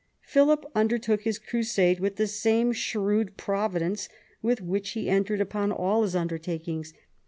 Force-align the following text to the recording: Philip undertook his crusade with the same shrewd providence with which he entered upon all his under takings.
Philip 0.23 0.65
undertook 0.73 1.21
his 1.21 1.37
crusade 1.37 1.99
with 1.99 2.15
the 2.15 2.25
same 2.25 2.71
shrewd 2.71 3.37
providence 3.37 4.09
with 4.41 4.59
which 4.59 4.93
he 4.93 5.07
entered 5.11 5.41
upon 5.41 5.71
all 5.71 6.01
his 6.01 6.15
under 6.15 6.39
takings. 6.39 6.95